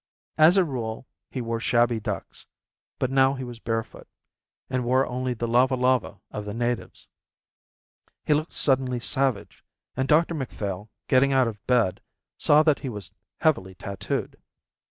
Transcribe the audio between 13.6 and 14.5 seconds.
tattooed.